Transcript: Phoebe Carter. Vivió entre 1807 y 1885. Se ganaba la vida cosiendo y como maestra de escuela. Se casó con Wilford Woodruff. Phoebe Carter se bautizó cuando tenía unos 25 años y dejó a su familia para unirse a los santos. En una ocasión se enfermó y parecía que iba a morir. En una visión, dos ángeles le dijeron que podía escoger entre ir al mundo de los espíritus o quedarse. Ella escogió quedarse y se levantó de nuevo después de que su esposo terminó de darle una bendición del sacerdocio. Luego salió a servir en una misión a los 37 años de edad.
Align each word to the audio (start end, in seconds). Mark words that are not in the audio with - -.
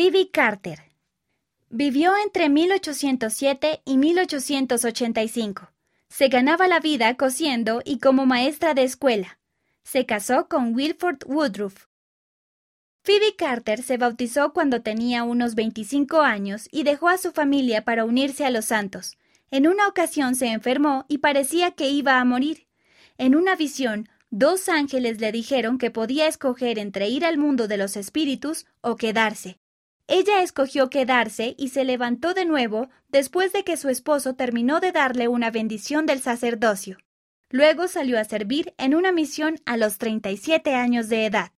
Phoebe 0.00 0.30
Carter. 0.30 0.78
Vivió 1.70 2.12
entre 2.22 2.48
1807 2.48 3.82
y 3.84 3.98
1885. 3.98 5.72
Se 6.08 6.28
ganaba 6.28 6.68
la 6.68 6.78
vida 6.78 7.16
cosiendo 7.16 7.82
y 7.84 7.98
como 7.98 8.24
maestra 8.24 8.74
de 8.74 8.84
escuela. 8.84 9.40
Se 9.82 10.06
casó 10.06 10.46
con 10.46 10.72
Wilford 10.72 11.24
Woodruff. 11.26 11.86
Phoebe 13.02 13.34
Carter 13.34 13.82
se 13.82 13.96
bautizó 13.96 14.52
cuando 14.52 14.82
tenía 14.82 15.24
unos 15.24 15.56
25 15.56 16.20
años 16.20 16.68
y 16.70 16.84
dejó 16.84 17.08
a 17.08 17.18
su 17.18 17.32
familia 17.32 17.84
para 17.84 18.04
unirse 18.04 18.46
a 18.46 18.50
los 18.50 18.66
santos. 18.66 19.18
En 19.50 19.66
una 19.66 19.88
ocasión 19.88 20.36
se 20.36 20.46
enfermó 20.46 21.06
y 21.08 21.18
parecía 21.18 21.72
que 21.72 21.88
iba 21.88 22.20
a 22.20 22.24
morir. 22.24 22.68
En 23.16 23.34
una 23.34 23.56
visión, 23.56 24.08
dos 24.30 24.68
ángeles 24.68 25.20
le 25.20 25.32
dijeron 25.32 25.76
que 25.76 25.90
podía 25.90 26.28
escoger 26.28 26.78
entre 26.78 27.08
ir 27.08 27.24
al 27.24 27.36
mundo 27.36 27.66
de 27.66 27.78
los 27.78 27.96
espíritus 27.96 28.64
o 28.80 28.94
quedarse. 28.94 29.58
Ella 30.10 30.42
escogió 30.42 30.88
quedarse 30.88 31.54
y 31.58 31.68
se 31.68 31.84
levantó 31.84 32.32
de 32.32 32.46
nuevo 32.46 32.88
después 33.08 33.52
de 33.52 33.62
que 33.62 33.76
su 33.76 33.90
esposo 33.90 34.34
terminó 34.34 34.80
de 34.80 34.90
darle 34.90 35.28
una 35.28 35.50
bendición 35.50 36.06
del 36.06 36.22
sacerdocio. 36.22 36.96
Luego 37.50 37.88
salió 37.88 38.18
a 38.18 38.24
servir 38.24 38.74
en 38.78 38.94
una 38.94 39.12
misión 39.12 39.60
a 39.66 39.76
los 39.76 39.98
37 39.98 40.74
años 40.74 41.10
de 41.10 41.26
edad. 41.26 41.52